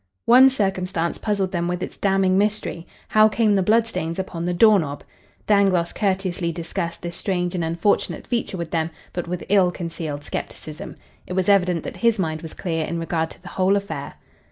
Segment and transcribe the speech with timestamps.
[0.25, 4.51] One circumstance puzzled them with its damning mystery: how came the blood stains upon the
[4.55, 5.03] door knob?
[5.45, 10.95] Dangloss courteously discussed this strange and unfortunate feature with them, but with ill concealed skepticism.
[11.27, 14.15] It was evident that his mind was clear in regard to the whole affair.